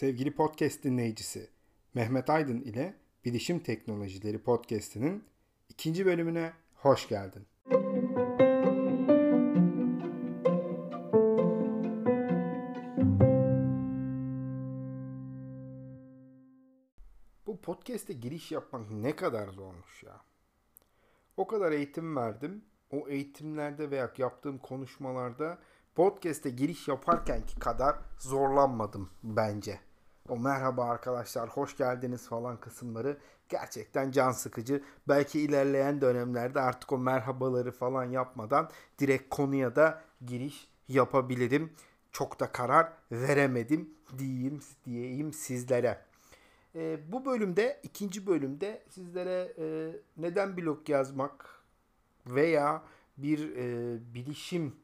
[0.00, 1.50] Sevgili podcast dinleyicisi
[1.94, 5.24] Mehmet Aydın ile Bilişim Teknolojileri Podcast'inin
[5.68, 7.46] ikinci bölümüne hoş geldin.
[17.46, 20.20] Bu podcast'e giriş yapmak ne kadar zormuş ya.
[21.36, 22.64] O kadar eğitim verdim.
[22.90, 25.58] O eğitimlerde veya yaptığım konuşmalarda
[25.94, 29.89] podcast'e giriş yaparkenki kadar zorlanmadım bence.
[30.30, 33.18] O merhaba arkadaşlar hoş geldiniz falan kısımları
[33.48, 34.82] gerçekten can sıkıcı.
[35.08, 41.72] Belki ilerleyen dönemlerde artık o merhabaları falan yapmadan direkt konuya da giriş yapabilirim.
[42.12, 46.04] Çok da karar veremedim diyeyim diyeyim sizlere.
[46.74, 51.62] E, bu bölümde ikinci bölümde sizlere e, neden blog yazmak
[52.26, 52.82] veya
[53.18, 54.76] bir e, bilişim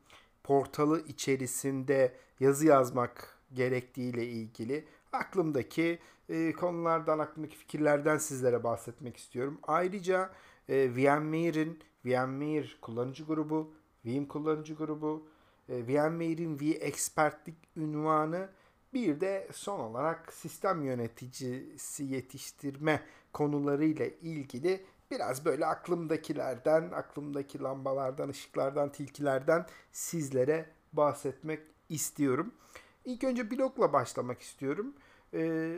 [0.45, 4.85] portalı içerisinde yazı yazmak gerektiğiyle ilgili
[5.17, 5.99] aklımdaki
[6.29, 9.59] e, konulardan, aklımdaki fikirlerden sizlere bahsetmek istiyorum.
[9.63, 10.31] Ayrıca
[10.69, 15.29] e, VMware'in VMware kullanıcı grubu, Vim kullanıcı grubu,
[15.69, 18.49] e, VMware'in vExpertlik ünvanı
[18.95, 28.93] bir de son olarak sistem yöneticisi yetiştirme konularıyla ilgili biraz böyle aklımdakilerden, aklımdaki lambalardan, ışıklardan,
[28.93, 32.55] tilkilerden sizlere bahsetmek istiyorum.
[33.05, 34.95] İlk önce blogla başlamak istiyorum.
[35.37, 35.77] Ee,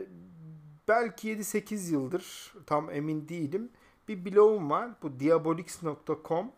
[0.87, 3.69] belki 7-8 yıldır tam emin değilim.
[4.07, 4.89] Bir blogum var.
[5.01, 6.51] Bu diabolix.com.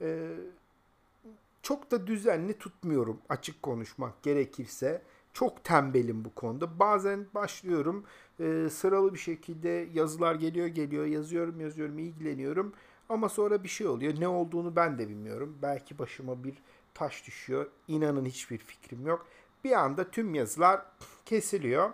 [0.00, 0.30] Ee,
[1.62, 5.02] çok da düzenli tutmuyorum açık konuşmak gerekirse.
[5.32, 6.78] Çok tembelim bu konuda.
[6.78, 8.04] Bazen başlıyorum
[8.40, 12.72] e, sıralı bir şekilde yazılar geliyor geliyor yazıyorum yazıyorum ilgileniyorum.
[13.08, 14.20] Ama sonra bir şey oluyor.
[14.20, 15.58] Ne olduğunu ben de bilmiyorum.
[15.62, 16.54] Belki başıma bir
[16.94, 17.66] taş düşüyor.
[17.88, 19.26] İnanın hiçbir fikrim yok.
[19.64, 20.82] Bir anda tüm yazılar
[21.24, 21.90] kesiliyor.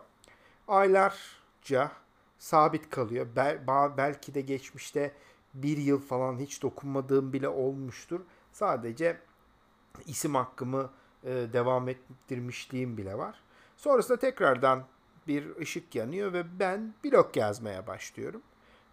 [0.69, 1.93] Aylarca
[2.39, 3.27] sabit kalıyor.
[3.37, 3.67] Bel,
[3.97, 5.13] belki de geçmişte
[5.55, 8.21] bir yıl falan hiç dokunmadığım bile olmuştur.
[8.53, 9.21] Sadece
[10.07, 10.91] isim hakkımı
[11.25, 13.41] e, devam ettirmişliğim bile var.
[13.77, 14.85] Sonrasında tekrardan
[15.27, 18.43] bir ışık yanıyor ve ben blog yazmaya başlıyorum.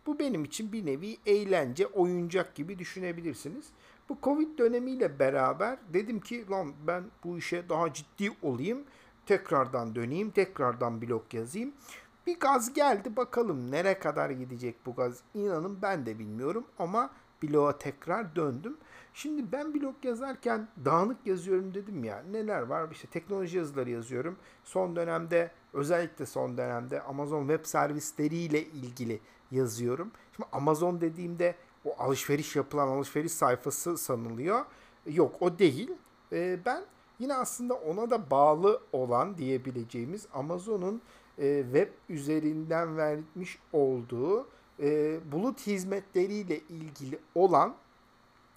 [0.06, 3.66] Bu benim için bir nevi eğlence, oyuncak gibi düşünebilirsiniz.
[4.10, 8.84] Bu Covid dönemiyle beraber dedim ki lan ben bu işe daha ciddi olayım.
[9.26, 11.74] Tekrardan döneyim, tekrardan blog yazayım.
[12.28, 15.20] Bir gaz geldi bakalım nereye kadar gidecek bu gaz.
[15.34, 17.10] İnanın ben de bilmiyorum ama
[17.44, 18.78] bloğa tekrar döndüm.
[19.14, 22.24] Şimdi ben blog yazarken dağınık yazıyorum dedim ya.
[22.32, 22.92] Neler var?
[22.92, 24.38] İşte teknoloji yazıları yazıyorum.
[24.64, 29.20] Son dönemde özellikle son dönemde Amazon web servisleriyle ilgili
[29.52, 30.12] yazıyorum.
[30.36, 31.56] Şimdi Amazon dediğimde
[31.86, 34.66] o alışveriş yapılan alışveriş sayfası sanılıyor.
[35.06, 35.92] Yok o değil.
[36.32, 36.84] Ee, ben
[37.20, 41.02] yine aslında ona da bağlı olan diyebileceğimiz Amazon'un
[41.38, 44.48] e, web üzerinden vermiş olduğu
[44.80, 47.76] e, bulut hizmetleriyle ilgili olan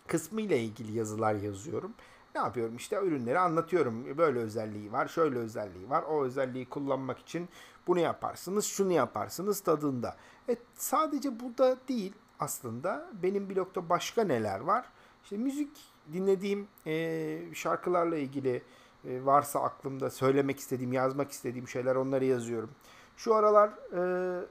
[0.07, 1.93] kısmı ile ilgili yazılar yazıyorum.
[2.35, 4.19] Ne yapıyorum işte ürünleri anlatıyorum.
[4.19, 6.03] Böyle özelliği var, şöyle özelliği var.
[6.03, 7.49] O özelliği kullanmak için
[7.87, 10.17] bunu yaparsınız, şunu yaparsınız tadında.
[10.49, 13.11] E, sadece bu da değil aslında.
[13.23, 14.87] Benim blogda başka neler var?
[15.23, 15.71] İşte müzik
[16.13, 18.63] dinlediğim e, şarkılarla ilgili
[19.05, 22.71] e, varsa aklımda söylemek istediğim, yazmak istediğim şeyler onları yazıyorum.
[23.17, 24.45] Şu aralar e,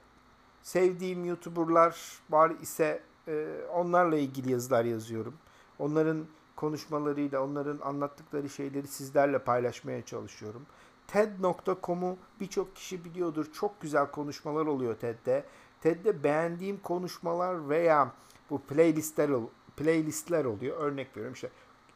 [0.63, 5.34] sevdiğim YouTuber'lar var ise e, onlarla ilgili yazılar yazıyorum.
[5.79, 6.25] Onların
[6.56, 10.66] konuşmalarıyla, onların anlattıkları şeyleri sizlerle paylaşmaya çalışıyorum.
[11.07, 13.45] TED.com'u birçok kişi biliyordur.
[13.53, 15.45] Çok güzel konuşmalar oluyor TED'de.
[15.81, 18.12] TED'de beğendiğim konuşmalar veya
[18.50, 19.29] bu playlistler
[19.78, 20.78] playlistler oluyor.
[20.78, 21.50] Örnek veriyorum işte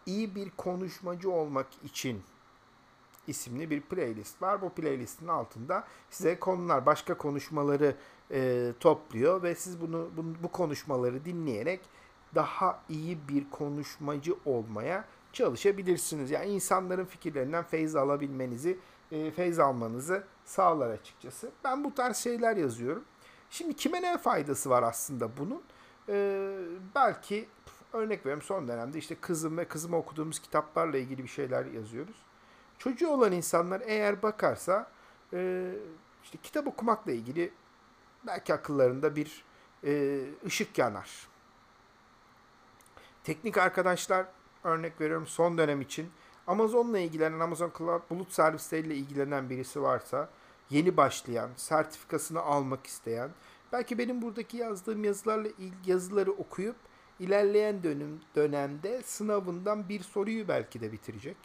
[0.05, 2.23] iyi bir konuşmacı olmak için
[3.27, 4.61] isimli bir playlist var.
[4.61, 7.95] Bu playlistin altında size konular, başka konuşmaları
[8.31, 11.79] e, topluyor ve siz bunu, bunu bu konuşmaları dinleyerek
[12.35, 16.31] daha iyi bir konuşmacı olmaya çalışabilirsiniz.
[16.31, 18.79] Yani insanların fikirlerinden feyz alabilmenizi,
[19.11, 21.51] e, feyz almanızı sağlar açıkçası.
[21.63, 23.03] Ben bu tarz şeyler yazıyorum.
[23.49, 25.61] Şimdi kime ne faydası var aslında bunun?
[26.09, 26.57] Ee,
[26.95, 27.47] belki
[27.93, 32.15] örnek veriyorum son dönemde işte kızım ve kızıma okuduğumuz kitaplarla ilgili bir şeyler yazıyoruz.
[32.77, 34.91] Çocuğu olan insanlar eğer bakarsa
[35.33, 35.71] e,
[36.23, 37.51] işte kitap okumakla ilgili
[38.27, 39.43] belki akıllarında bir
[39.83, 41.27] e, ışık yanar.
[43.23, 44.25] Teknik arkadaşlar
[44.63, 46.11] örnek veriyorum son dönem için
[46.47, 50.29] Amazon'la ilgilenen, Amazon Cloud bulut servisleriyle ilgilenen birisi varsa
[50.69, 53.29] yeni başlayan, sertifikasını almak isteyen,
[53.71, 55.49] belki benim buradaki yazdığım yazılarla
[55.85, 56.75] yazıları okuyup
[57.21, 61.37] ilerleyen dönüm, dönemde sınavından bir soruyu belki de bitirecek.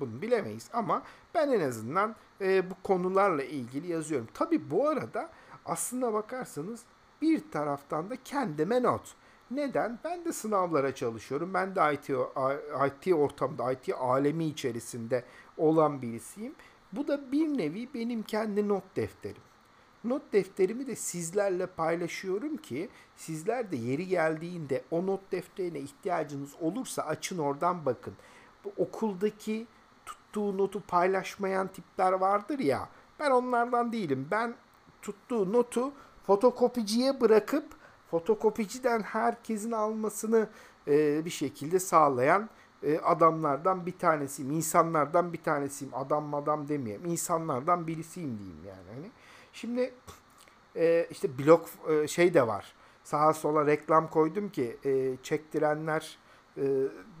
[0.00, 1.02] Bunu bilemeyiz ama
[1.34, 4.28] ben en azından e, bu konularla ilgili yazıyorum.
[4.34, 5.30] Tabi bu arada
[5.64, 6.82] aslında bakarsanız
[7.22, 9.14] bir taraftan da kendime not.
[9.50, 9.98] Neden?
[10.04, 11.54] Ben de sınavlara çalışıyorum.
[11.54, 12.10] Ben de IT,
[12.86, 15.24] IT ortamda, IT alemi içerisinde
[15.56, 16.54] olan birisiyim.
[16.92, 19.42] Bu da bir nevi benim kendi not defterim.
[20.04, 27.02] Not defterimi de sizlerle paylaşıyorum ki sizler de yeri geldiğinde o not defterine ihtiyacınız olursa
[27.02, 28.14] açın oradan bakın.
[28.64, 29.66] Bu okuldaki
[30.06, 32.88] tuttuğu notu paylaşmayan tipler vardır ya.
[33.20, 34.28] Ben onlardan değilim.
[34.30, 34.54] Ben
[35.02, 35.92] tuttuğu notu
[36.26, 37.64] fotokopiciye bırakıp
[38.10, 40.48] fotokopiciden herkesin almasını
[40.88, 42.48] e, bir şekilde sağlayan
[42.82, 44.50] e, adamlardan bir tanesiyim.
[44.50, 45.94] insanlardan bir tanesiyim.
[45.94, 47.06] Adam madam demeyeyim.
[47.06, 48.96] İnsanlardan birisiyim diyeyim yani.
[48.96, 49.10] Hani
[49.52, 49.94] şimdi
[50.76, 52.72] e, işte blok e, şey de var.
[53.04, 56.18] Sağa sola reklam koydum ki e, çektirenler
[56.56, 56.62] e,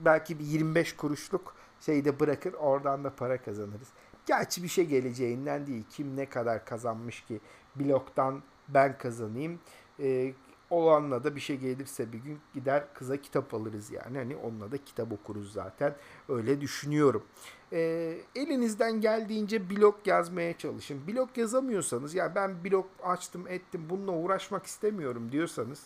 [0.04, 3.88] belki bir 25 kuruşluk şeyde bırakır oradan da para kazanırız.
[4.26, 5.84] Gerçi bir şey geleceğinden değil.
[5.90, 7.40] Kim ne kadar kazanmış ki
[7.76, 9.60] bloktan ben kazanayım.
[10.00, 10.32] E,
[10.72, 14.18] olanla da bir şey gelirse bir gün gider kıza kitap alırız yani.
[14.18, 15.96] Hani onunla da kitap okuruz zaten.
[16.28, 17.24] Öyle düşünüyorum.
[17.72, 17.78] E,
[18.34, 21.06] elinizden geldiğince blog yazmaya çalışın.
[21.06, 25.82] Blog yazamıyorsanız ya ben blog açtım ettim bununla uğraşmak istemiyorum diyorsanız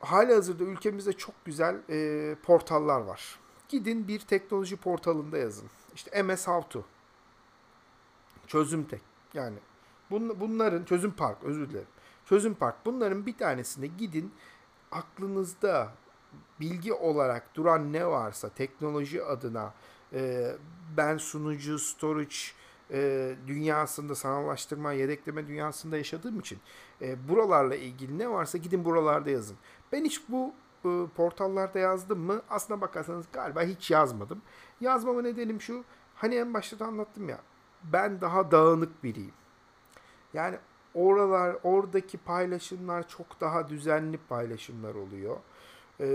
[0.00, 3.38] hali hazırda ülkemizde çok güzel e, portallar var.
[3.68, 5.66] Gidin bir teknoloji portalında yazın.
[5.94, 6.84] İşte MS How To.
[8.46, 9.00] Çözüm Tek.
[9.34, 9.56] Yani
[10.10, 11.88] bun, bunların Çözüm Park özür dilerim.
[12.26, 14.32] Çözüm Park bunların bir tanesine gidin
[14.92, 15.92] aklınızda
[16.60, 19.74] bilgi olarak duran ne varsa teknoloji adına
[20.12, 20.52] e,
[20.96, 22.36] ben sunucu, storage
[22.90, 26.58] e, dünyasında sanallaştırma, yedekleme dünyasında yaşadığım için
[27.02, 29.56] e, buralarla ilgili ne varsa gidin buralarda yazın.
[29.92, 30.52] Ben hiç bu
[30.84, 32.42] e, portallarda yazdım mı?
[32.50, 34.42] Aslına bakarsanız galiba hiç yazmadım.
[34.80, 35.84] Yazmama nedenim şu.
[36.14, 37.38] Hani en başta da anlattım ya.
[37.84, 39.34] Ben daha dağınık biriyim.
[40.34, 40.58] Yani
[40.96, 45.36] oralar, oradaki paylaşımlar çok daha düzenli paylaşımlar oluyor.
[46.00, 46.06] E,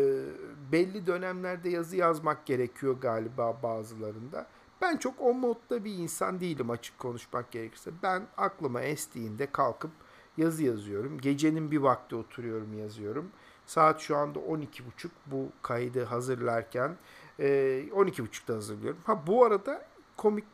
[0.72, 4.48] belli dönemlerde yazı yazmak gerekiyor galiba bazılarında.
[4.82, 7.92] Ben çok o modda bir insan değilim açık konuşmak gerekirse.
[8.04, 9.92] Ben aklıma estiğinde kalkıp
[10.38, 11.18] yazı yazıyorum.
[11.18, 13.32] Gecenin bir vakti oturuyorum yazıyorum.
[13.66, 16.96] Saat şu anda 12.30 bu kaydı hazırlarken.
[17.40, 17.46] E,
[17.92, 19.00] 12.30'da hazırlıyorum.
[19.04, 19.86] Ha bu arada
[20.18, 20.46] komik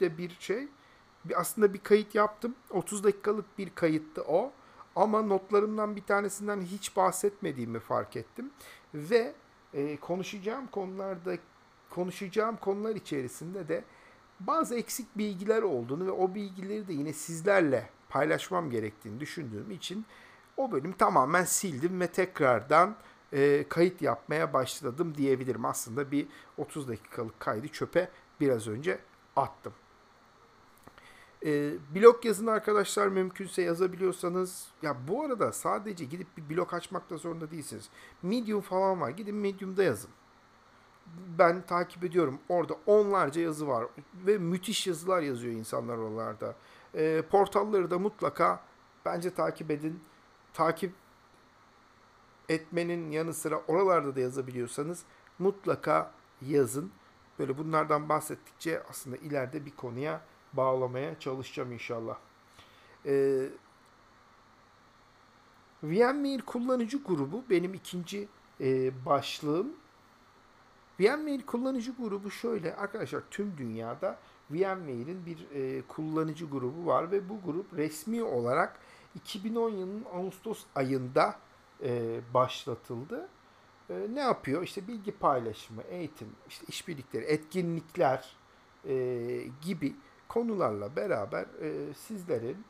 [0.00, 0.68] de bir şey.
[1.36, 2.54] Aslında bir kayıt yaptım.
[2.70, 4.52] 30 dakikalık bir kayıttı o.
[4.96, 8.50] Ama notlarımdan bir tanesinden hiç bahsetmediğimi fark ettim.
[8.94, 9.34] Ve
[9.74, 11.36] e, konuşacağım konularda
[11.90, 13.84] konuşacağım konular içerisinde de
[14.40, 20.06] bazı eksik bilgiler olduğunu ve o bilgileri de yine sizlerle paylaşmam gerektiğini düşündüğüm için
[20.56, 22.96] o bölüm tamamen sildim ve tekrardan
[23.32, 25.64] e, kayıt yapmaya başladım diyebilirim.
[25.64, 26.26] Aslında bir
[26.56, 28.08] 30 dakikalık kaydı çöpe
[28.40, 28.98] biraz önce
[29.36, 29.72] attım.
[31.44, 34.66] E, blog yazın arkadaşlar mümkünse yazabiliyorsanız.
[34.82, 37.88] Ya bu arada sadece gidip bir blog açmakta zorunda değilsiniz.
[38.22, 39.10] Medium falan var.
[39.10, 40.10] Gidin Medium'da yazın.
[41.38, 42.38] Ben takip ediyorum.
[42.48, 43.86] Orada onlarca yazı var.
[44.26, 46.54] Ve müthiş yazılar yazıyor insanlar oralarda.
[46.94, 48.60] E, portalları da mutlaka
[49.04, 50.00] bence takip edin
[50.54, 50.92] takip
[52.48, 55.04] etmenin yanı sıra oralarda da yazabiliyorsanız
[55.38, 56.12] mutlaka
[56.42, 56.90] yazın.
[57.38, 60.20] Böyle bunlardan bahsettikçe aslında ileride bir konuya
[60.52, 62.16] bağlamaya çalışacağım inşallah.
[63.06, 63.48] Ee,
[65.82, 68.28] VMware kullanıcı grubu benim ikinci
[68.60, 69.72] e, başlığım.
[71.00, 74.18] VMware kullanıcı grubu şöyle arkadaşlar tüm dünyada
[74.50, 78.80] VMware'in bir e, kullanıcı grubu var ve bu grup resmi olarak
[79.14, 81.38] 2010 yılının Ağustos ayında
[81.82, 83.28] e, başlatıldı.
[83.90, 84.62] E, ne yapıyor?
[84.62, 88.36] İşte bilgi paylaşımı, eğitim, işte işbirlikleri, etkinlikler
[88.88, 88.94] e,
[89.62, 89.94] gibi
[90.28, 92.64] konularla beraber e, sizlerin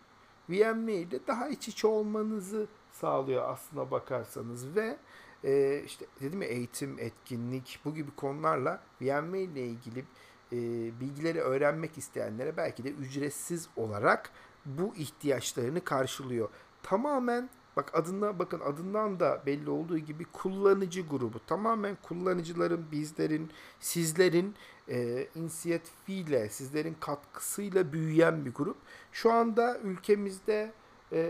[0.49, 4.97] VMware'de daha iç içe olmanızı sağlıyor aslına bakarsanız ve
[5.45, 10.05] e, işte dedim ya eğitim, etkinlik bu gibi konularla VMware ile ilgili
[10.53, 10.57] e,
[11.01, 14.31] bilgileri öğrenmek isteyenlere belki de ücretsiz olarak
[14.67, 16.49] bu ihtiyaçlarını karşılıyor.
[16.83, 21.41] Tamamen bak adına bakın adından da belli olduğu gibi kullanıcı grubu.
[21.47, 24.55] Tamamen kullanıcıların, bizlerin, sizlerin
[24.89, 28.77] e, inisiyatifiyle, sizlerin katkısıyla büyüyen bir grup.
[29.13, 30.73] Şu anda ülkemizde
[31.13, 31.21] e,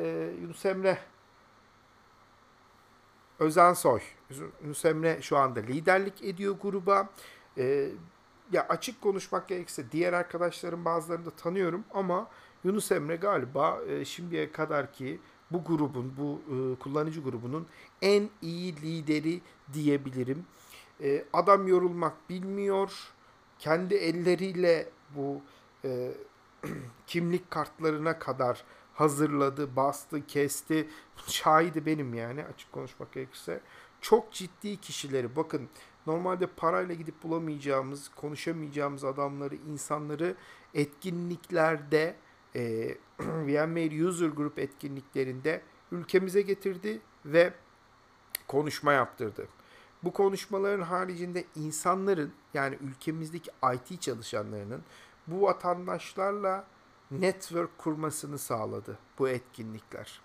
[0.43, 0.99] Yunus Emre
[3.39, 4.01] Özensoy,
[4.65, 7.09] Yunus Emre şu anda liderlik ediyor gruba.
[7.59, 7.89] E,
[8.53, 12.29] ya açık konuşmak gerekirse diğer arkadaşlarım bazılarını da tanıyorum ama
[12.65, 17.67] Yunus Emre galiba e, şimdiye kadar ki bu grubun, bu e, kullanıcı grubunun
[18.03, 19.41] en iyi lideri
[19.73, 20.45] diyebilirim.
[21.03, 23.13] E, adam yorulmak bilmiyor.
[23.59, 25.43] kendi elleriyle bu
[25.85, 26.13] e,
[27.07, 28.65] kimlik kartlarına kadar
[28.95, 30.89] hazırladı, bastı, kesti.
[31.27, 33.61] Şahidi benim yani açık konuşmak gerekirse.
[34.01, 35.69] Çok ciddi kişileri bakın
[36.07, 40.37] normalde parayla gidip bulamayacağımız, konuşamayacağımız adamları, insanları
[40.75, 42.17] etkinliklerde
[42.57, 45.63] e, VMware User Group etkinliklerinde
[45.93, 47.53] ülkemize getirdi ve
[48.49, 49.49] konuşma yaptırdı.
[50.03, 54.83] Bu konuşmaların haricinde insanların yani ülkemizdeki IT çalışanlarının
[55.27, 56.67] bu vatandaşlarla
[57.11, 60.21] network kurmasını sağladı bu etkinlikler.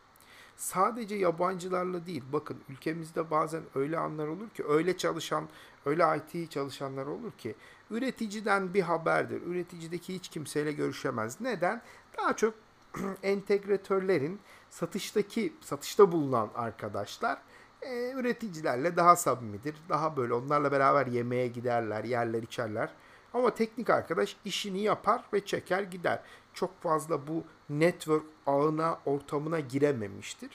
[0.58, 5.50] Sadece yabancılarla değil, bakın ülkemizde bazen öyle anlar olur ki, öyle çalışan,
[5.86, 7.56] öyle IT çalışanlar olur ki,
[7.92, 9.42] üreticiden bir haberdir.
[9.42, 11.42] Üreticideki hiç kimseyle görüşemez.
[11.42, 11.82] Neden?
[12.18, 12.54] Daha çok
[13.24, 17.38] entegratörlerin satıştaki, satışta bulunan arkadaşlar
[17.82, 19.76] e, üreticilerle daha samimidir.
[19.90, 22.90] Daha böyle onlarla beraber yemeğe giderler, yerler içerler.
[23.34, 26.20] Ama teknik arkadaş işini yapar ve çeker gider.
[26.54, 27.44] Çok fazla bu
[27.80, 30.50] network ağına, ortamına girememiştir.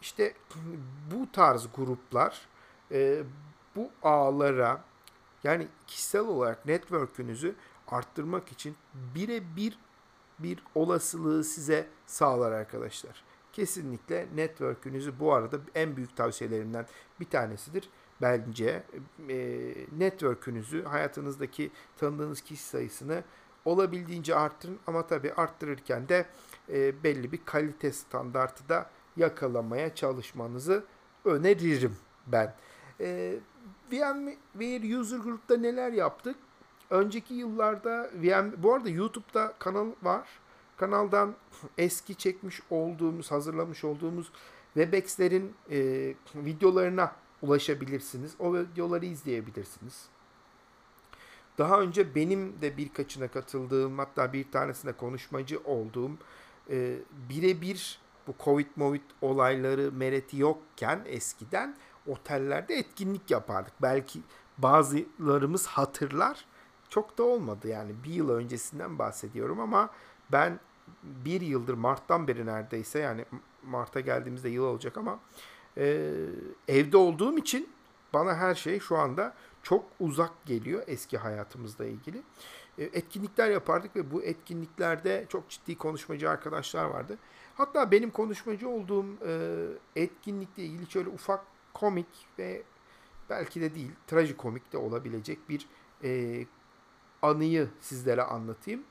[0.00, 0.34] İşte
[1.10, 2.48] bu tarz gruplar
[2.92, 3.22] e,
[3.76, 4.84] bu ağlara
[5.44, 7.54] yani kişisel olarak network'ünüzü
[7.88, 8.76] arttırmak için
[9.14, 9.78] birebir
[10.38, 13.24] bir olasılığı size sağlar arkadaşlar.
[13.52, 16.86] Kesinlikle network'ünüzü bu arada en büyük tavsiyelerimden
[17.20, 17.88] bir tanesidir
[18.22, 18.82] bence
[19.28, 23.24] e, network'ünüzü, hayatınızdaki tanıdığınız kişi sayısını
[23.64, 26.26] olabildiğince arttırın ama tabii arttırırken de
[26.72, 30.84] e, belli bir kalite standartı da yakalamaya çalışmanızı
[31.24, 31.96] öneririm
[32.26, 32.54] ben.
[33.00, 33.34] E,
[33.92, 36.36] VMware User Group'ta neler yaptık?
[36.90, 40.28] Önceki yıllarda VM, bu arada YouTube'da kanal var.
[40.76, 41.34] Kanaldan
[41.78, 44.32] eski çekmiş olduğumuz, hazırlamış olduğumuz
[44.74, 45.78] Webex'lerin e,
[46.34, 48.34] videolarına ulaşabilirsiniz.
[48.38, 50.08] O videoları izleyebilirsiniz.
[51.58, 56.12] Daha önce benim de birkaçına katıldığım hatta bir tanesinde konuşmacı olduğum
[56.70, 56.98] e,
[57.28, 63.72] birebir bu Covid Movit olayları mereti yokken eskiden otellerde etkinlik yapardık.
[63.82, 64.20] Belki
[64.58, 66.44] bazılarımız hatırlar.
[66.88, 69.90] Çok da olmadı yani bir yıl öncesinden bahsediyorum ama
[70.32, 70.60] ben
[71.02, 73.24] bir yıldır Mart'tan beri neredeyse yani
[73.62, 75.20] Mart'a geldiğimizde yıl olacak ama
[75.76, 76.14] e,
[76.68, 77.68] evde olduğum için
[78.12, 82.22] bana her şey şu anda çok uzak geliyor eski hayatımızla ilgili.
[82.78, 87.18] E, etkinlikler yapardık ve bu etkinliklerde çok ciddi konuşmacı arkadaşlar vardı.
[87.54, 89.32] Hatta benim konuşmacı olduğum e,
[89.96, 91.44] etkinlikle ilgili şöyle ufak
[91.74, 92.62] komik ve
[93.30, 95.66] belki de değil trajikomik de olabilecek bir
[96.04, 96.44] e,
[97.22, 98.82] anıyı sizlere anlatayım.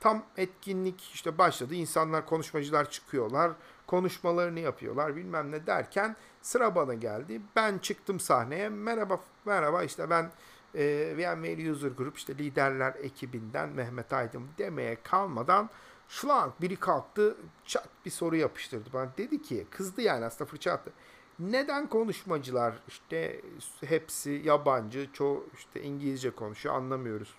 [0.00, 1.74] Tam etkinlik işte başladı.
[1.74, 3.52] İnsanlar, konuşmacılar çıkıyorlar.
[3.86, 7.40] Konuşmalarını yapıyorlar bilmem ne derken sıra bana geldi.
[7.56, 8.68] Ben çıktım sahneye.
[8.68, 10.30] Merhaba, merhaba işte ben
[10.74, 15.70] e, VMware User Group işte liderler ekibinden Mehmet Aydın demeye kalmadan
[16.08, 19.10] şlank biri kalktı çat bir soru yapıştırdı bana.
[19.18, 20.92] Dedi ki kızdı yani aslında fırça attı.
[21.38, 23.40] Neden konuşmacılar işte
[23.84, 27.34] hepsi yabancı, çoğu işte İngilizce konuşuyor anlamıyoruz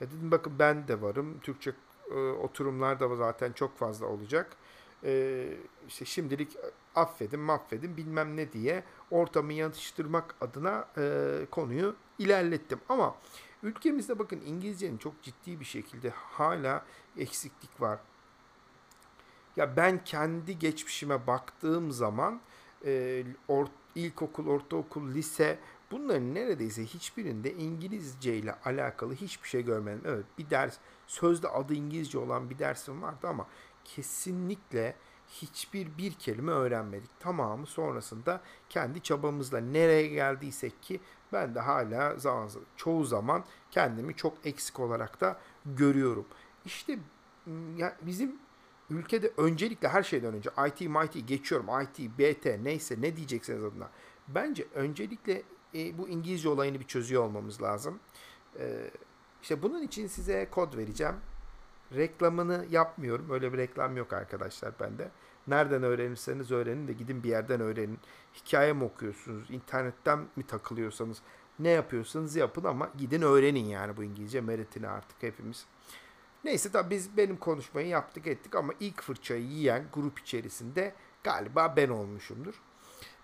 [0.00, 1.40] ya dedim bakın ben de varım.
[1.40, 1.72] Türkçe
[2.10, 4.56] e, oturumlar da zaten çok fazla olacak.
[5.04, 5.46] E,
[5.88, 6.56] işte şimdilik
[6.94, 12.80] affedin mahvedin bilmem ne diye ortamı yatıştırmak adına e, konuyu ilerlettim.
[12.88, 13.16] Ama
[13.62, 16.84] ülkemizde bakın İngilizcenin çok ciddi bir şekilde hala
[17.16, 17.98] eksiklik var.
[19.56, 22.40] Ya ben kendi geçmişime baktığım zaman
[22.84, 25.58] e, or, ilkokul, ortaokul, lise
[25.90, 30.02] Bunların neredeyse hiçbirinde İngilizce ile alakalı hiçbir şey görmedim.
[30.04, 33.46] Evet bir ders sözde adı İngilizce olan bir dersim vardı ama
[33.84, 34.96] kesinlikle
[35.28, 37.20] hiçbir bir kelime öğrenmedik.
[37.20, 41.00] Tamamı sonrasında kendi çabamızla nereye geldiysek ki
[41.32, 46.26] ben de hala zaman çoğu zaman kendimi çok eksik olarak da görüyorum.
[46.64, 46.98] İşte
[47.76, 48.36] ya bizim
[48.90, 51.66] ülkede öncelikle her şeyden önce IT, MIT geçiyorum.
[51.82, 53.90] IT, BT neyse ne diyeceksiniz adına.
[54.28, 55.42] Bence öncelikle
[55.74, 58.00] e, bu İngilizce olayını bir çözüyor olmamız lazım.
[58.58, 58.90] E,
[59.42, 61.14] işte bunun için size kod vereceğim.
[61.94, 63.30] Reklamını yapmıyorum.
[63.30, 65.10] Öyle bir reklam yok arkadaşlar bende.
[65.46, 67.98] Nereden öğrenirseniz öğrenin de gidin bir yerden öğrenin.
[68.34, 69.50] Hikaye mi okuyorsunuz?
[69.50, 71.22] internetten mi takılıyorsanız
[71.58, 75.66] ne yapıyorsanız yapın ama gidin öğrenin yani bu İngilizce meritini artık hepimiz.
[76.44, 81.88] Neyse tabii biz benim konuşmayı yaptık ettik ama ilk fırçayı yiyen grup içerisinde galiba ben
[81.88, 82.54] olmuşumdur.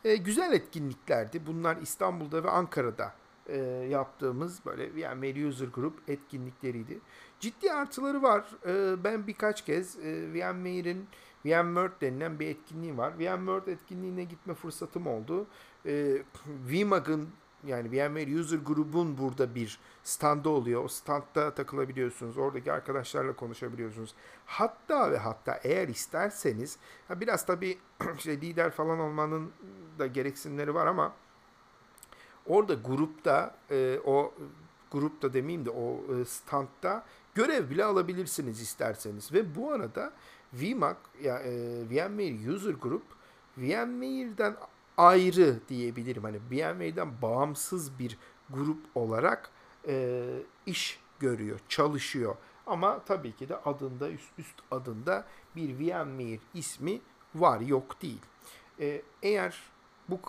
[0.04, 1.47] E, güzel etkinliklerdi.
[1.47, 3.14] Bunlar İstanbul'da ve Ankara'da
[3.46, 3.56] e,
[3.90, 7.00] yaptığımız böyle yani Mary User Group etkinlikleriydi.
[7.40, 8.44] Ciddi artıları var.
[8.66, 11.08] E, ben birkaç kez e, VMware'in
[11.44, 13.18] VMworld denilen bir etkinliği var.
[13.18, 15.46] VMworld etkinliğine gitme fırsatım oldu.
[15.87, 17.28] E, VMAG'ın
[17.66, 20.84] yani VMware User Group'un burada bir standı oluyor.
[20.84, 22.38] O standda takılabiliyorsunuz.
[22.38, 24.14] Oradaki arkadaşlarla konuşabiliyorsunuz.
[24.46, 26.78] Hatta ve hatta eğer isterseniz
[27.11, 27.78] biraz tabii
[28.16, 29.52] işte lider falan olmanın
[29.99, 31.12] da gereksinimleri var ama
[32.46, 34.34] orada grupta e, o
[34.90, 39.32] grupta demeyeyim de o e, standta görev bile alabilirsiniz isterseniz.
[39.32, 40.12] Ve bu arada
[40.52, 41.52] VMAC ya e,
[41.90, 43.02] VMware User Group
[43.58, 44.56] VMware'den
[44.96, 46.22] ayrı diyebilirim.
[46.22, 48.18] Hani VMware'den bağımsız bir
[48.50, 49.50] grup olarak
[49.88, 50.25] e,
[50.66, 52.37] iş görüyor, çalışıyor.
[52.66, 57.00] Ama tabii ki de adında üst üst adında bir VMware ismi
[57.34, 58.20] var yok değil.
[58.80, 59.58] E, eğer
[60.08, 60.20] bu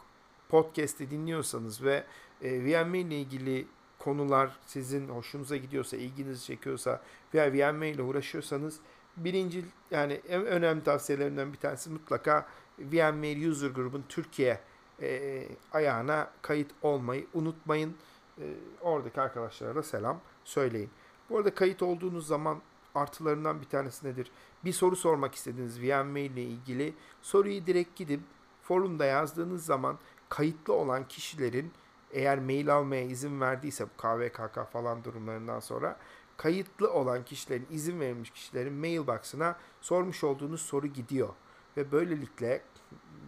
[0.54, 2.04] podcast'i dinliyorsanız ve
[2.42, 3.68] e, VMware ile ilgili
[4.00, 7.02] konular sizin hoşunuza gidiyorsa, ilginizi çekiyorsa
[7.34, 8.80] veya VMware ile uğraşıyorsanız
[9.18, 12.48] birinci yani en önemli tavsiyelerimden bir tanesi mutlaka
[12.80, 14.60] VMware User Group'un Türkiye
[15.02, 17.96] e, ayağına kayıt olmayı unutmayın.
[18.38, 18.46] E,
[18.82, 20.90] oradaki arkadaşlara da selam söyleyin.
[21.30, 22.62] Bu arada kayıt olduğunuz zaman
[22.96, 24.32] artılarından bir tanesi nedir?
[24.66, 28.20] Bir soru sormak istediğiniz VMware ile ilgili soruyu direkt gidip
[28.64, 29.98] forumda yazdığınız zaman
[30.34, 31.72] kayıtlı olan kişilerin
[32.12, 35.98] eğer mail almaya izin verdiyse bu KVKK falan durumlarından sonra
[36.38, 41.30] kayıtlı olan kişilerin izin verilmiş kişilerin mailbox'ına sormuş olduğunuz soru gidiyor.
[41.78, 42.62] Ve böylelikle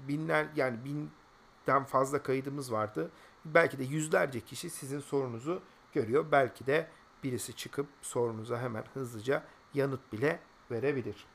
[0.08, 3.12] binler yani binden fazla kaydımız vardı.
[3.46, 5.62] Belki de yüzlerce kişi sizin sorunuzu
[5.94, 6.26] görüyor.
[6.32, 6.88] Belki de
[7.24, 9.44] birisi çıkıp sorunuza hemen hızlıca
[9.74, 10.40] yanıt bile
[10.72, 11.26] verebilir.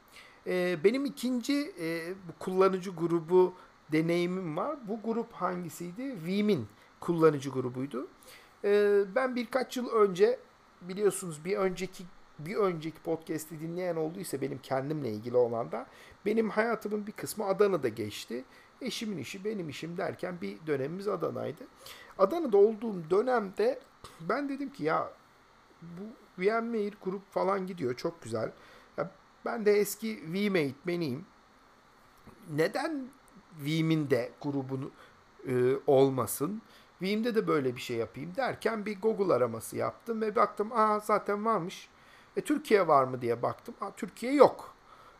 [0.46, 3.54] Ee, benim ikinci e, bu kullanıcı grubu
[3.92, 4.78] deneyimim var.
[4.88, 6.16] Bu grup hangisiydi?
[6.26, 6.66] Veeam'in
[7.00, 8.06] kullanıcı grubuydu.
[8.64, 10.38] Ee, ben birkaç yıl önce
[10.82, 12.04] biliyorsunuz bir önceki
[12.38, 15.86] bir önceki podcast'i dinleyen olduysa benim kendimle ilgili olan da
[16.26, 18.44] benim hayatımın bir kısmı Adana'da geçti.
[18.80, 21.64] Eşimin işi benim işim derken bir dönemimiz Adana'ydı.
[22.18, 23.80] Adana'da olduğum dönemde
[24.20, 25.10] ben dedim ki ya
[25.82, 26.02] bu
[26.42, 28.52] VMware grup falan gidiyor çok güzel.
[28.96, 29.10] Ya
[29.44, 31.26] ben de eski Veeam eğitmeniyim.
[32.50, 33.08] Neden
[33.64, 34.90] Veeam'in de grubunu
[35.48, 36.62] e, olmasın?
[37.02, 41.44] Veeam'de de böyle bir şey yapayım derken bir Google araması yaptım ve baktım aa zaten
[41.44, 41.88] varmış.
[42.36, 43.74] E Türkiye var mı diye baktım.
[43.80, 44.74] Aa, Türkiye yok.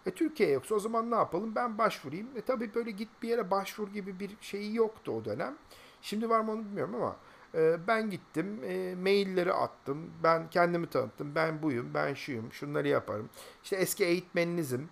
[0.07, 1.55] E Türkiye yoksa o zaman ne yapalım?
[1.55, 2.29] Ben başvurayım.
[2.37, 5.57] E tabii böyle git bir yere başvur gibi bir şeyi yoktu o dönem.
[6.03, 7.17] Şimdi var mı onu bilmiyorum ama
[7.55, 10.11] e, ben gittim, e, mailleri attım.
[10.23, 11.35] Ben kendimi tanıttım.
[11.35, 13.29] Ben buyum, ben şuyum, şunları yaparım.
[13.62, 14.88] İşte eski eğitmeninizim.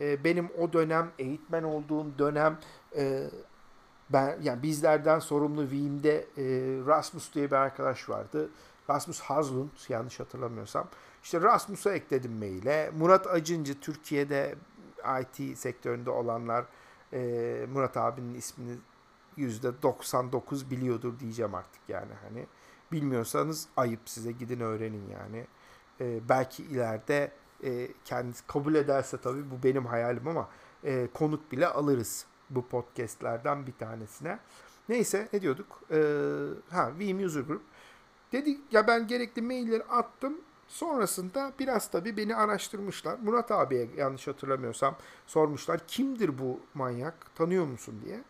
[0.00, 2.58] E, benim o dönem eğitmen olduğum dönem
[2.96, 3.30] e,
[4.10, 6.44] ben yani bizlerden sorumlu Veeam'de e,
[6.86, 8.50] Rasmus diye bir arkadaş vardı.
[8.90, 10.88] Rasmus Haslund yanlış hatırlamıyorsam.
[11.22, 12.90] İşte Rasmus'a ekledim maile.
[12.98, 14.54] Murat Acıncı Türkiye'de
[15.20, 16.64] IT sektöründe olanlar
[17.12, 18.76] e, Murat abinin ismini
[19.38, 22.46] %99 biliyordur diyeceğim artık yani hani.
[22.92, 25.46] Bilmiyorsanız ayıp size gidin öğrenin yani.
[26.00, 27.32] E, belki ileride
[27.64, 30.48] e, kendisi kabul ederse tabii bu benim hayalim ama
[30.84, 34.38] e, konuk bile alırız bu podcastlerden bir tanesine.
[34.88, 35.80] Neyse ne diyorduk?
[35.90, 35.96] Ee,
[36.70, 37.62] ha Veeam User Group.
[38.32, 40.40] Dedi ya ben gerekli mailleri attım.
[40.68, 43.18] Sonrasında biraz tabii beni araştırmışlar.
[43.22, 45.86] Murat abiye yanlış hatırlamıyorsam sormuşlar.
[45.86, 47.14] Kimdir bu manyak?
[47.34, 48.20] Tanıyor musun diye.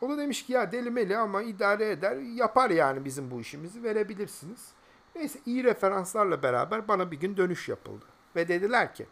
[0.00, 2.16] O da demiş ki ya deli meli ama idare eder.
[2.16, 4.72] Yapar yani bizim bu işimizi verebilirsiniz.
[5.14, 8.04] Neyse iyi referanslarla beraber bana bir gün dönüş yapıldı.
[8.36, 9.06] Ve dediler ki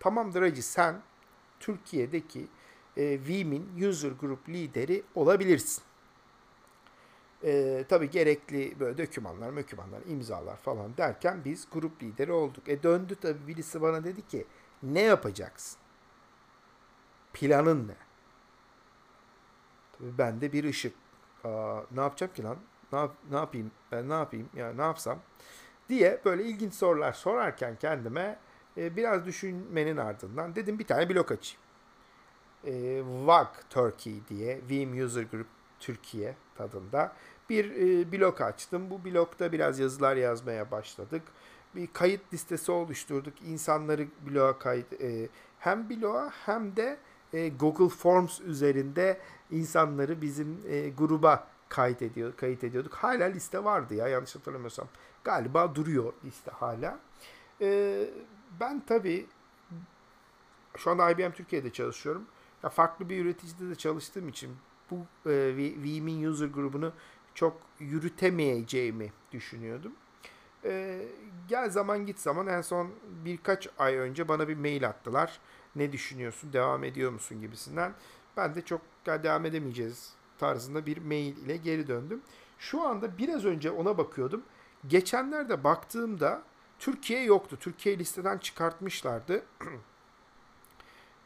[0.00, 1.02] tamamdır Hacı sen
[1.60, 2.46] Türkiye'deki
[2.96, 5.82] e, Veeam'in user group lideri olabilirsin.
[7.44, 12.68] E, tabii gerekli böyle dokümanlar, mökümanlar, imzalar falan derken biz grup lideri olduk.
[12.68, 14.46] E döndü tabii birisi bana dedi ki
[14.82, 15.78] ne yapacaksın?
[17.32, 17.96] Planın ne?
[19.98, 20.94] Tabii bende bir ışık.
[21.44, 22.56] Aa, ne yapacağım ki lan?
[22.92, 23.70] Ne, ne yapayım?
[23.92, 24.48] Ben ne yapayım?
[24.56, 25.18] Ya yani ne yapsam?
[25.88, 28.38] Diye böyle ilginç sorular sorarken kendime
[28.76, 31.61] e, biraz düşünmenin ardından dedim bir tane blok açayım
[32.66, 35.46] e, VAG Turkey diye Veeam User Group
[35.80, 37.12] Türkiye tadında
[37.50, 38.90] bir e, blok açtım.
[38.90, 41.22] Bu blokta biraz yazılar yazmaya başladık.
[41.74, 43.34] Bir kayıt listesi oluşturduk.
[43.42, 46.98] İnsanları bloğa kayıt e, hem bloğa hem de
[47.32, 49.20] e, Google Forms üzerinde
[49.50, 52.94] insanları bizim e, gruba kayıt ediyor, kayıt ediyorduk.
[52.94, 54.88] Hala liste vardı ya yanlış hatırlamıyorsam.
[55.24, 56.98] Galiba duruyor liste hala.
[57.60, 57.98] E,
[58.60, 59.26] ben tabii
[60.76, 62.26] şu anda IBM Türkiye'de çalışıyorum.
[62.62, 64.56] Ya farklı bir üreticide de çalıştığım için
[64.90, 64.96] bu
[65.30, 66.92] e, Veeam'in user grubunu
[67.34, 69.92] çok yürütemeyeceğimi düşünüyordum.
[70.64, 71.02] E,
[71.48, 72.90] gel zaman git zaman en son
[73.24, 75.40] birkaç ay önce bana bir mail attılar.
[75.76, 77.94] Ne düşünüyorsun, devam ediyor musun gibisinden.
[78.36, 82.22] Ben de çok devam edemeyeceğiz tarzında bir mail ile geri döndüm.
[82.58, 84.42] Şu anda biraz önce ona bakıyordum.
[84.86, 86.42] Geçenlerde baktığımda
[86.78, 87.56] Türkiye yoktu.
[87.60, 89.42] Türkiye listeden çıkartmışlardı.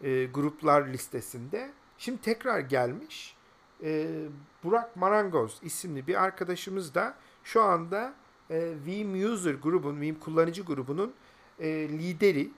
[0.03, 1.71] e, gruplar listesinde.
[1.99, 3.37] Şimdi tekrar gelmiş.
[3.83, 4.23] E,
[4.65, 8.15] Burak Marangoz isimli bir arkadaşımız da şu anda
[8.51, 11.15] e, Veeam User grubun, Veeam kullanıcı grubunun
[11.61, 12.51] e, lideri.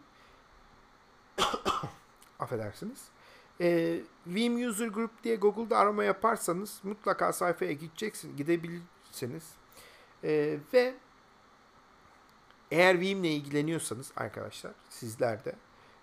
[2.38, 3.08] Affedersiniz.
[3.60, 9.44] E, Veeam User Group diye Google'da arama yaparsanız mutlaka sayfaya gideceksin, gidebilirsiniz.
[10.24, 10.94] E, ve
[12.70, 15.54] eğer Veeam ile ilgileniyorsanız arkadaşlar sizler de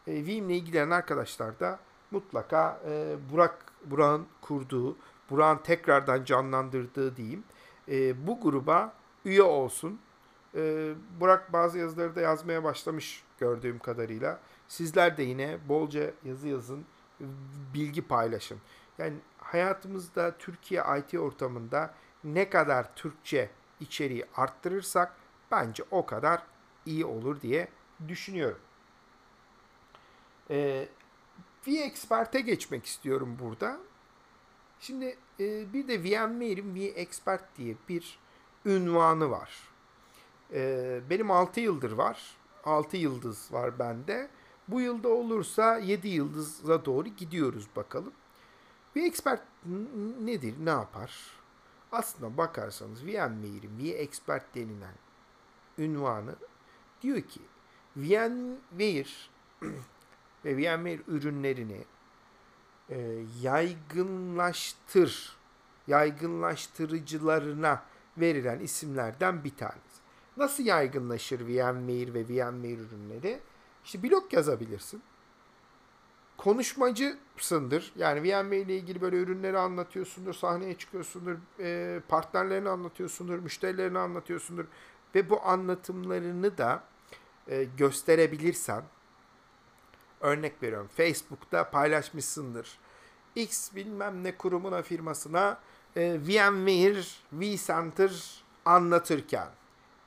[0.08, 1.80] e, Veeam ile ilgilenen arkadaşlar da
[2.12, 4.98] mutlaka e, Burak Burak'ın kurduğu,
[5.30, 7.44] Burak'ın tekrardan canlandırdığı diyeyim
[7.88, 8.94] e, bu gruba
[9.26, 10.00] üye olsun.
[10.56, 14.40] E, Burak bazı yazıları da yazmaya başlamış gördüğüm kadarıyla.
[14.68, 16.86] Sizler de yine bolca yazı yazın,
[17.74, 18.58] bilgi paylaşın.
[18.98, 25.16] Yani hayatımızda Türkiye IT ortamında ne kadar Türkçe içeriği arttırırsak
[25.52, 26.42] bence o kadar
[26.86, 27.68] iyi olur diye
[28.08, 28.60] düşünüyorum.
[30.50, 30.88] Ee,
[31.68, 33.78] vExpert'e geçmek istiyorum burada.
[34.80, 38.20] Şimdi e, bir de VMware'in vExpert diye bir
[38.66, 39.70] ünvanı var.
[40.54, 42.38] E, benim 6 yıldır var.
[42.64, 44.30] 6 yıldız var bende.
[44.68, 48.14] Bu yılda olursa 7 yıldıza doğru gidiyoruz bakalım.
[48.96, 49.42] vExpert
[50.22, 51.32] nedir, ne yapar?
[51.92, 54.96] Aslında bakarsanız VMware'in vExpert denilen
[55.78, 56.36] ünvanı
[57.02, 57.42] diyor ki
[57.98, 59.06] VMware
[60.46, 61.84] ve VMware ürünlerini
[62.90, 65.38] e, yaygınlaştır,
[65.88, 67.84] yaygınlaştırıcılarına
[68.18, 70.06] verilen isimlerden bir tanesi.
[70.38, 73.40] Nasıl yaygınlaşır VMware ve VMware ürünleri?
[73.86, 75.02] İşte blog yazabilirsin.
[76.38, 77.94] Konuşmacısındır.
[77.96, 84.66] Yani VMware ile ilgili böyle ürünleri anlatıyorsundur, sahneye çıkıyorsundur, e, partnerlerini anlatıyorsundur, müşterilerini anlatıyorsundur.
[85.16, 86.84] Ve bu anlatımlarını da
[87.48, 88.84] e, gösterebilirsen,
[90.22, 92.78] örnek veriyorum Facebook'ta paylaşmışsındır.
[93.36, 95.60] X bilmem ne kurumuna firmasına
[95.96, 99.48] e, VMware vCenter anlatırken,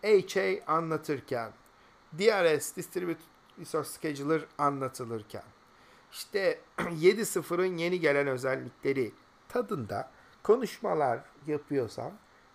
[0.02, 1.52] HA anlatırken,
[2.18, 3.24] DRS Distributed
[3.60, 5.44] Resource Scheduler anlatılırken,
[6.12, 9.12] işte 7.0'ın yeni gelen özellikleri
[9.48, 10.10] tadında
[10.42, 12.12] konuşmalar yapıyorsan,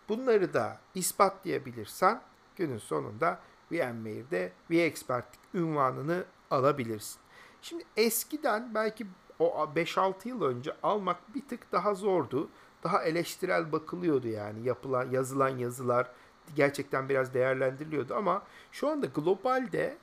[0.10, 2.22] bunları da ispatlayabilirsen
[2.56, 3.40] günün sonunda
[3.72, 7.23] VMware'de vExpert'lik ünvanını alabilirsin.
[7.64, 9.08] Şimdi eskiden belki
[9.40, 12.50] o 5-6 yıl önce almak bir tık daha zordu.
[12.84, 16.12] Daha eleştirel bakılıyordu yani yapılan yazılan yazılar
[16.56, 19.98] gerçekten biraz değerlendiriliyordu ama şu anda globalde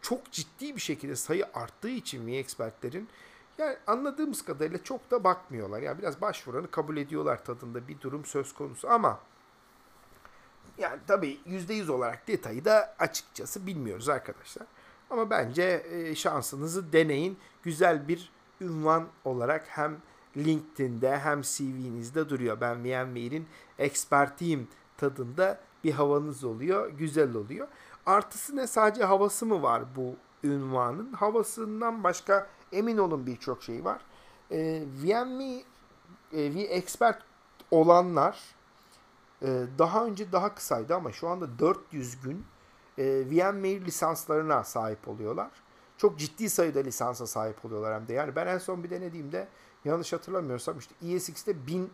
[0.00, 3.08] çok ciddi bir şekilde sayı arttığı için vExpert'lerin
[3.58, 5.82] yani anladığımız kadarıyla çok da bakmıyorlar.
[5.82, 9.20] Yani biraz başvuranı kabul ediyorlar tadında bir durum söz konusu ama
[10.78, 14.66] yani tabii %100 olarak detayı da açıkçası bilmiyoruz arkadaşlar.
[15.10, 17.38] Ama bence e, şansınızı deneyin.
[17.62, 19.96] Güzel bir ünvan olarak hem
[20.36, 22.60] LinkedIn'de hem CV'nizde duruyor.
[22.60, 23.46] Ben VMware'in
[23.78, 26.90] expertiyim tadında bir havanız oluyor.
[26.90, 27.68] Güzel oluyor.
[28.06, 31.12] Artısı ne sadece havası mı var bu ünvanın?
[31.12, 34.00] Havasından başka emin olun birçok şey var.
[34.50, 35.62] E, VMware
[36.32, 37.22] e, vExpert
[37.70, 38.40] olanlar
[39.42, 42.44] e, daha önce daha kısaydı ama şu anda 400 gün
[42.98, 45.50] VMware lisanslarına sahip oluyorlar.
[45.96, 48.12] Çok ciddi sayıda lisansa sahip oluyorlar hem de.
[48.12, 49.48] Yani ben en son bir denediğimde
[49.84, 51.90] yanlış hatırlamıyorsam işte ESX'te 1000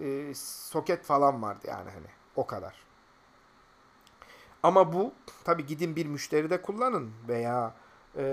[0.00, 2.06] e, soket falan vardı yani hani
[2.36, 2.74] o kadar.
[4.62, 5.12] Ama bu
[5.44, 7.74] tabi gidin bir müşteride kullanın veya
[8.16, 8.24] e,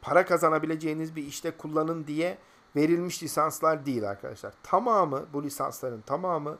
[0.00, 2.38] para kazanabileceğiniz bir işte kullanın diye
[2.76, 4.54] verilmiş lisanslar değil arkadaşlar.
[4.62, 6.58] Tamamı bu lisansların tamamı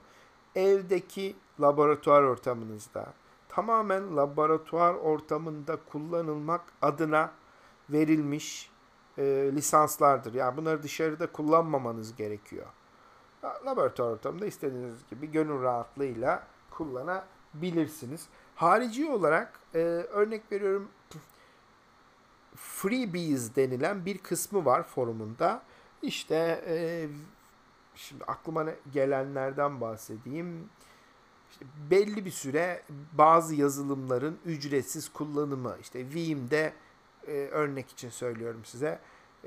[0.55, 3.13] evdeki laboratuvar ortamınızda
[3.55, 7.33] tamamen laboratuvar ortamında kullanılmak adına
[7.91, 8.71] verilmiş
[9.19, 9.23] e,
[9.55, 10.35] lisanslardır.
[10.35, 12.67] Yani bunları dışarıda kullanmamanız gerekiyor.
[13.67, 18.27] Laboratuvar ortamında istediğiniz gibi gönül rahatlığıyla kullanabilirsiniz.
[18.55, 20.89] Harici olarak e, örnek veriyorum
[22.57, 25.63] freebies denilen bir kısmı var forumunda.
[26.03, 27.09] İşte e,
[27.95, 30.71] şimdi aklıma gelenlerden bahsedeyim.
[31.55, 36.73] İşte belli bir süre bazı yazılımların ücretsiz kullanımı işte Veeam'de
[37.27, 38.99] e, örnek için söylüyorum size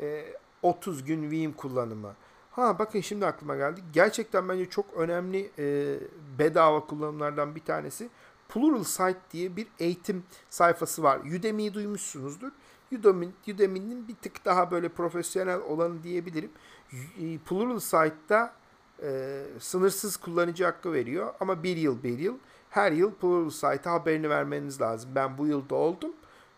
[0.02, 0.26] e,
[0.62, 2.14] 30 gün Veeam kullanımı.
[2.52, 3.82] Ha bakın şimdi aklıma geldi.
[3.94, 5.98] Gerçekten bence çok önemli e,
[6.40, 8.10] bedava kullanımlardan bir tanesi
[8.50, 11.20] Pluralsight diye bir eğitim sayfası var.
[11.20, 12.52] Udemy'yi duymuşsunuzdur.
[12.92, 16.52] Udemy, Udemy'nin bir tık daha böyle profesyonel olanı diyebilirim.
[16.94, 18.54] E, Pluralsight'ta
[19.04, 22.38] e, sınırsız kullanıcı hakkı veriyor ama bir yıl bir yıl
[22.70, 25.12] her yıl Pluralsight'a haberini vermeniz lazım.
[25.16, 26.12] Ben bu yılda oldum.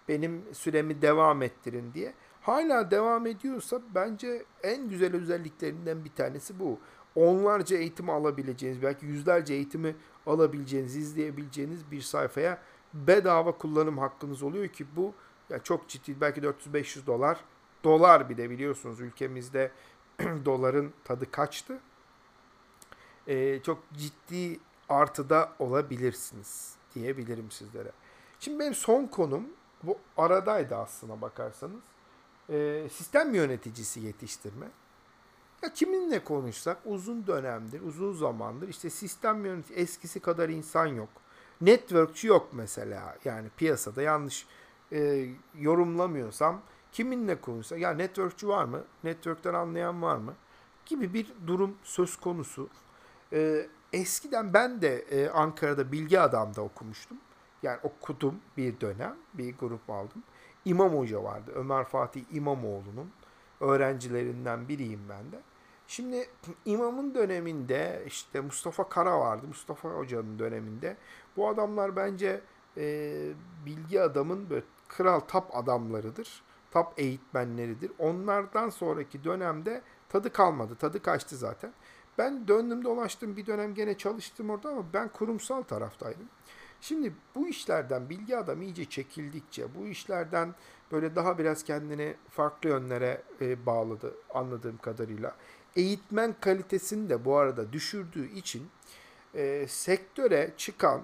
[0.07, 2.13] Benim süremi devam ettirin diye.
[2.41, 6.79] Hala devam ediyorsa bence en güzel özelliklerinden bir tanesi bu.
[7.15, 12.57] Onlarca eğitimi alabileceğiniz, belki yüzlerce eğitimi alabileceğiniz, izleyebileceğiniz bir sayfaya
[12.93, 15.13] bedava kullanım hakkınız oluyor ki bu
[15.49, 17.39] ya çok ciddi belki 400-500 dolar.
[17.83, 19.71] Dolar bir de biliyorsunuz ülkemizde
[20.45, 21.79] doların tadı kaçtı.
[23.29, 27.91] Ee, çok ciddi artıda olabilirsiniz diyebilirim sizlere.
[28.39, 29.43] Şimdi benim son konum
[29.83, 31.79] bu aradaydı aslına bakarsanız.
[32.49, 34.67] Ee, sistem yöneticisi yetiştirme.
[35.61, 41.09] Ya kiminle konuşsak uzun dönemdir, uzun zamandır işte sistem yönetici eskisi kadar insan yok.
[41.61, 43.17] Networkçü yok mesela.
[43.25, 44.47] Yani piyasada yanlış
[44.91, 45.25] e,
[45.59, 46.61] yorumlamıyorsam
[46.91, 48.83] kiminle konuşsak ya networkçü var mı?
[49.03, 50.33] Network'ten anlayan var mı?
[50.85, 52.69] Gibi bir durum söz konusu.
[53.33, 57.17] E, eskiden ben de e, Ankara'da Bilgi Adam'da okumuştum.
[57.63, 60.23] Yani okudum bir dönem, bir grup aldım.
[60.65, 61.51] İmam Hoca vardı.
[61.55, 63.11] Ömer Fatih İmamoğlu'nun
[63.59, 65.39] öğrencilerinden biriyim ben de.
[65.87, 66.29] Şimdi
[66.65, 69.47] imamın döneminde işte Mustafa Kara vardı.
[69.47, 70.97] Mustafa Hoca'nın döneminde.
[71.37, 72.41] Bu adamlar bence
[72.77, 73.13] e,
[73.65, 76.41] bilgi adamın böyle kral tap adamlarıdır.
[76.71, 77.91] Tap eğitmenleridir.
[77.99, 80.75] Onlardan sonraki dönemde tadı kalmadı.
[80.75, 81.73] Tadı kaçtı zaten.
[82.19, 86.29] Ben döndüm dolaştım bir dönem gene çalıştım orada ama ben kurumsal taraftaydım.
[86.81, 90.55] Şimdi bu işlerden bilgi adam iyice çekildikçe, bu işlerden
[90.91, 95.35] böyle daha biraz kendini farklı yönlere e, bağladı anladığım kadarıyla.
[95.75, 98.69] Eğitmen kalitesini de bu arada düşürdüğü için
[99.33, 101.01] e, sektöre çıkan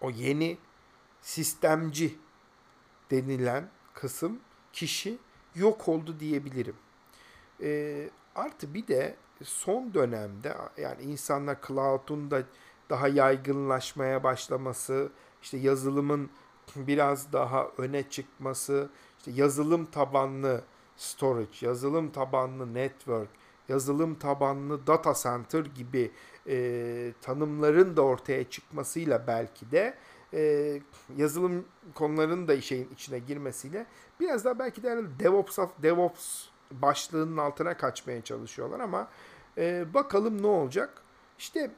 [0.00, 0.58] o yeni
[1.20, 2.18] sistemci
[3.10, 4.40] denilen kısım
[4.72, 5.18] kişi
[5.54, 6.76] yok oldu diyebilirim.
[7.62, 12.42] E, artı bir de son dönemde yani insanlar cloud'un da
[12.90, 15.08] daha yaygınlaşmaya başlaması,
[15.42, 16.30] işte yazılımın
[16.76, 20.64] biraz daha öne çıkması, işte yazılım tabanlı
[20.96, 23.28] storage, yazılım tabanlı network,
[23.68, 26.10] yazılım tabanlı data center gibi
[26.48, 29.94] e, tanımların da ortaya çıkmasıyla belki de
[30.34, 30.80] e,
[31.16, 33.86] yazılım konularının da şeyin içine girmesiyle
[34.20, 36.44] biraz daha belki de DevOps, DevOps
[36.82, 39.08] başlığının altına kaçmaya çalışıyorlar ama
[39.58, 41.02] e, bakalım ne olacak.
[41.38, 41.70] İşte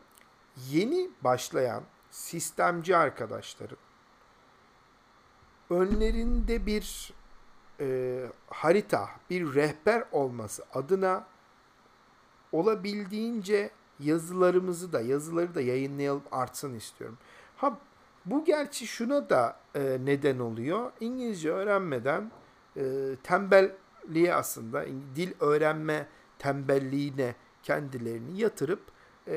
[0.70, 3.78] yeni başlayan sistemci arkadaşların
[5.70, 7.12] önlerinde bir
[7.80, 8.18] e,
[8.50, 11.26] harita, bir rehber olması adına
[12.52, 17.18] olabildiğince yazılarımızı da yazıları da yayınlayalım artsın istiyorum.
[17.56, 17.78] Ha
[18.26, 20.92] bu gerçi şuna da e, neden oluyor.
[21.00, 22.30] İngilizce öğrenmeden
[22.76, 22.82] e,
[24.06, 26.06] tembelliğe aslında dil öğrenme
[26.38, 28.80] tembelliğine kendilerini yatırıp
[29.28, 29.32] e,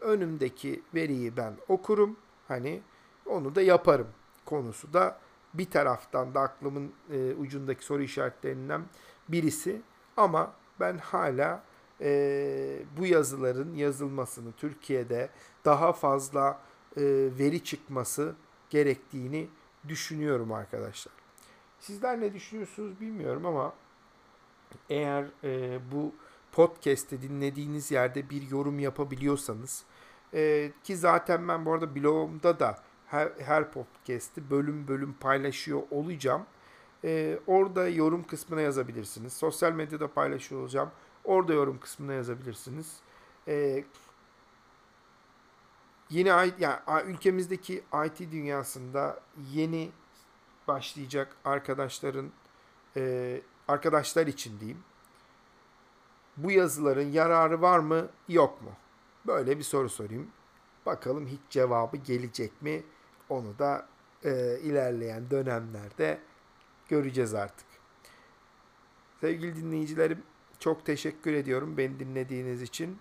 [0.00, 2.16] önümdeki veriyi ben okurum.
[2.48, 2.82] Hani
[3.26, 4.08] onu da yaparım
[4.44, 5.18] konusu da
[5.54, 8.82] bir taraftan da aklımın e, ucundaki soru işaretlerinden
[9.28, 9.82] birisi.
[10.16, 11.62] Ama ben hala
[12.00, 15.30] e, bu yazıların yazılmasını Türkiye'de
[15.64, 16.60] daha fazla
[16.96, 17.02] e,
[17.38, 18.34] veri çıkması
[18.70, 19.48] gerektiğini
[19.88, 21.14] düşünüyorum arkadaşlar.
[21.80, 23.72] Sizler ne düşünüyorsunuz bilmiyorum ama
[24.90, 26.12] eğer e, bu
[26.52, 29.84] podcast'i dinlediğiniz yerde bir yorum yapabiliyorsanız
[30.34, 36.46] e, ki zaten ben bu arada blogumda da her, her podcast'i bölüm bölüm paylaşıyor olacağım.
[37.04, 39.32] E, orada yorum kısmına yazabilirsiniz.
[39.32, 40.90] Sosyal medyada paylaşıyor olacağım.
[41.24, 42.96] Orada yorum kısmına yazabilirsiniz.
[43.48, 43.84] E,
[46.10, 46.76] yeni yani
[47.06, 49.20] ülkemizdeki IT dünyasında
[49.52, 49.90] yeni
[50.68, 52.30] başlayacak arkadaşların
[52.96, 54.82] e, arkadaşlar için diyeyim
[56.38, 58.70] bu yazıların yararı var mı yok mu?
[59.26, 60.26] Böyle bir soru sorayım.
[60.86, 62.82] Bakalım hiç cevabı gelecek mi?
[63.28, 63.86] Onu da
[64.24, 66.18] e, ilerleyen dönemlerde
[66.88, 67.66] göreceğiz artık.
[69.20, 70.22] Sevgili dinleyicilerim
[70.58, 72.98] çok teşekkür ediyorum beni dinlediğiniz için.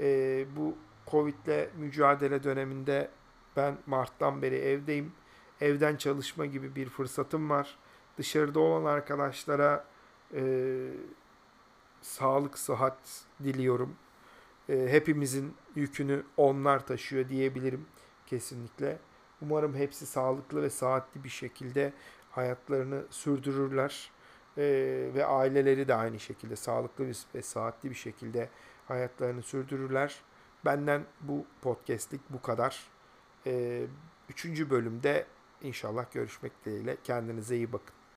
[0.00, 0.74] E, bu
[1.10, 3.10] Covid'le mücadele döneminde
[3.56, 5.12] ben Mart'tan beri evdeyim.
[5.60, 7.78] Evden çalışma gibi bir fırsatım var.
[8.18, 9.84] Dışarıda olan arkadaşlara
[10.34, 10.42] e,
[12.02, 13.96] sağlık, sıhhat diliyorum.
[14.68, 17.86] E, hepimizin yükünü onlar taşıyor diyebilirim
[18.26, 18.98] kesinlikle.
[19.42, 21.92] Umarım hepsi sağlıklı ve sıhhatli bir şekilde
[22.30, 24.10] hayatlarını sürdürürler.
[24.58, 24.62] E,
[25.14, 28.48] ve aileleri de aynı şekilde sağlıklı ve sıhhatli bir şekilde
[28.88, 30.20] hayatlarını sürdürürler.
[30.64, 32.84] Benden bu podcastlik bu kadar.
[33.46, 33.82] E,
[34.28, 35.26] üçüncü bölümde
[35.62, 36.96] inşallah görüşmek dileğiyle.
[37.04, 37.96] Kendinize iyi bakın.